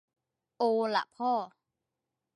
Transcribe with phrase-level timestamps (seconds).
[0.57, 0.63] โอ
[0.95, 1.31] ละพ่อ